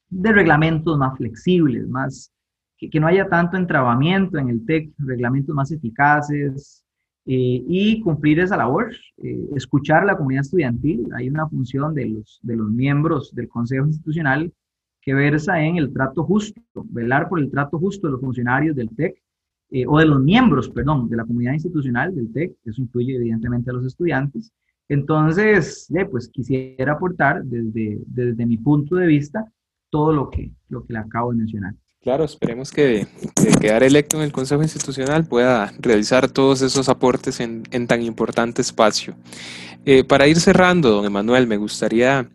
[0.08, 2.32] de reglamentos más flexibles, más,
[2.78, 6.82] que, que, no haya tanto entrabamiento en el TEC, reglamentos más eficaces,
[7.26, 11.06] eh, y cumplir esa labor, eh, escuchar a la comunidad estudiantil.
[11.14, 14.52] Hay una función de los, de los miembros del Consejo Institucional
[15.02, 18.90] que versa en el trato justo, velar por el trato justo de los funcionarios del
[18.94, 19.16] TEC,
[19.70, 23.70] eh, o de los miembros, perdón, de la comunidad institucional del TEC, eso incluye evidentemente
[23.70, 24.52] a los estudiantes.
[24.88, 29.44] Entonces, pues quisiera aportar desde, desde mi punto de vista
[29.88, 31.74] todo lo que, lo que le acabo de mencionar.
[32.02, 33.06] Claro, esperemos que,
[33.60, 39.14] quedar electo en el Consejo Institucional pueda realizar todos esos aportes en, tan importante espacio.
[39.84, 42.30] Eh, para ir cerrando, don Emanuel, me gustaría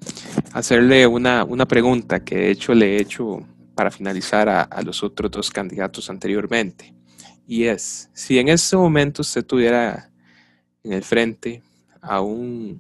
[0.54, 3.40] hacerle una, pregunta que de hecho le he hecho
[3.74, 6.94] para finalizar a, a, los otros dos candidatos anteriormente.
[7.48, 10.12] Y es, si en este momento usted tuviera
[10.84, 11.64] en el frente
[12.02, 12.80] a un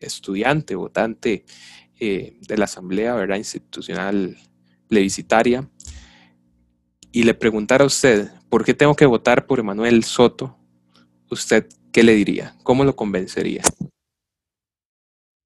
[0.00, 1.44] estudiante, votante
[2.00, 3.36] eh, de la Asamblea ¿verdad?
[3.36, 4.36] Institucional
[4.88, 5.68] plebiscitaria,
[7.12, 10.56] y le preguntara a usted, ¿por qué tengo que votar por Emanuel Soto?
[11.30, 12.54] ¿Usted qué le diría?
[12.62, 13.62] ¿Cómo lo convencería?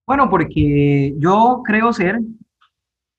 [0.07, 2.21] Bueno, porque yo creo ser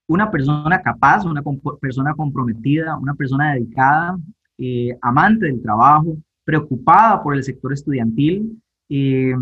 [0.07, 1.41] una persona capaz, una
[1.81, 4.17] persona comprometida, una persona dedicada,
[4.57, 9.33] eh, amante del trabajo, preocupada por el sector estudiantil, eh,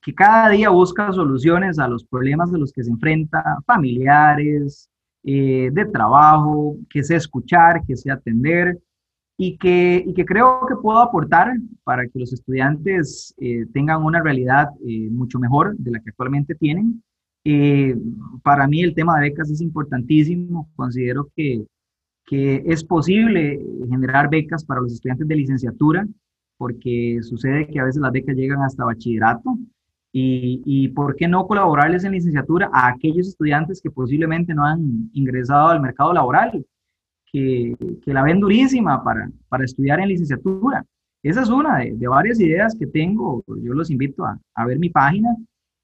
[0.00, 4.89] que cada día busca soluciones a los problemas de los que se enfrenta, familiares,
[5.24, 8.78] eh, de trabajo, que sé escuchar, que sé atender
[9.36, 11.52] y que, y que creo que puedo aportar
[11.84, 16.54] para que los estudiantes eh, tengan una realidad eh, mucho mejor de la que actualmente
[16.54, 17.02] tienen.
[18.42, 20.68] para mí el tema de becas es importantísimo.
[20.76, 21.64] Considero que,
[22.26, 26.06] que es posible generar becas para los estudiantes de licenciatura
[26.60, 29.58] porque sucede que a veces las becas llegan hasta bachillerato
[30.12, 35.08] y, y, por qué no colaborarles en licenciatura a aquellos estudiantes que posiblemente no han
[35.12, 36.66] ingresado al mercado laboral,
[37.26, 40.84] que, que la ven durísima para, para, estudiar en licenciatura.
[41.22, 43.44] Esa es una de, de, varias ideas que tengo.
[43.62, 45.36] Yo los invito a, a ver mi página,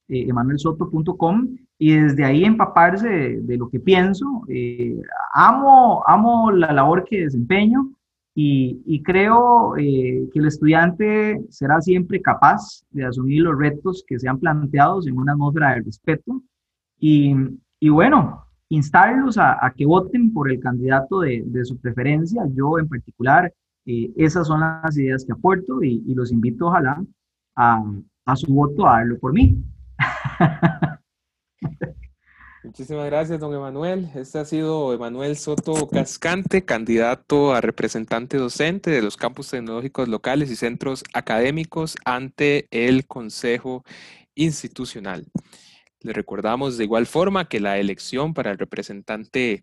[0.09, 4.43] eh, emanuelsoto.com, y desde ahí empaparse de, de lo que pienso.
[4.49, 5.01] Eh,
[5.35, 7.93] amo, amo la labor que desempeño
[8.39, 14.39] y, creo eh, que el estudiante será siempre capaz de asumir los retos que sean
[14.39, 16.43] planteados en una atmósfera de respeto
[16.99, 17.35] y,
[17.81, 22.43] y bueno, instarlos a, a, que voten por el candidato de, de su preferencia.
[22.53, 23.51] Yo en particular,
[23.87, 27.03] eh, esas son las ideas que aporto y, y los invito ojalá
[27.57, 27.83] a,
[28.27, 29.65] a su voto a darlo por mí.
[32.67, 34.11] Muchísimas gracias, don Emanuel.
[34.17, 40.51] Este ha sido Emanuel Soto Cascante, candidato a representante docente de los campus tecnológicos locales
[40.51, 43.85] y centros académicos ante el Consejo
[44.35, 45.27] Institucional.
[46.01, 49.63] Le recordamos de igual forma que la elección para el representante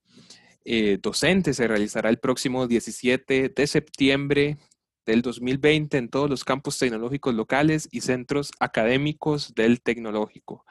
[0.64, 4.58] eh, docente se realizará el próximo 17 de septiembre
[5.06, 10.66] del 2020 en todos los campus tecnológicos locales y centros académicos del tecnológico.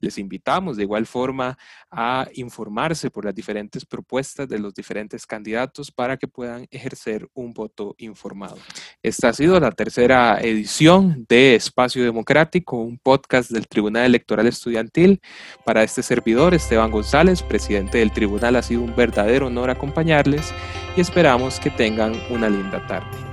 [0.00, 1.58] Les invitamos de igual forma
[1.90, 7.52] a informarse por las diferentes propuestas de los diferentes candidatos para que puedan ejercer un
[7.52, 8.56] voto informado.
[9.02, 15.20] Esta ha sido la tercera edición de Espacio Democrático, un podcast del Tribunal Electoral Estudiantil.
[15.64, 20.52] Para este servidor, Esteban González, presidente del tribunal, ha sido un verdadero honor acompañarles
[20.96, 23.31] y esperamos que tengan una linda tarde.